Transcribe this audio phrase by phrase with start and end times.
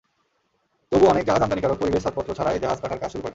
[0.91, 3.29] তবু অনেক জাহাজ আমদানিকারক পরিবেশ ছাড়পত্র ছাড়াই জাহাজ কাটার কাজ শুরু করেন।